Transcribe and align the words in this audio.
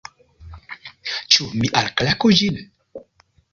Ĉu 1.35 1.47
mi 1.61 1.71
alklaku 1.83 2.35
ĝin? 2.43 2.61